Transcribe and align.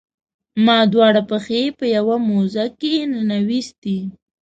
ما 0.65 0.77
دواړه 0.93 1.21
پښې 1.29 1.61
په 1.79 1.85
یوه 1.95 2.15
موزه 2.29 2.65
کې 2.79 2.93
ننویستي. 3.13 3.99